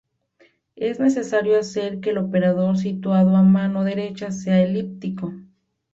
Es 0.77 0.99
necesario 0.99 1.59
hacer 1.59 1.99
que 1.99 2.09
el 2.09 2.17
operador 2.17 2.75
situado 2.75 3.35
a 3.35 3.43
mano 3.43 3.83
derecha 3.83 4.31
sea 4.31 4.59
elíptico. 4.59 5.31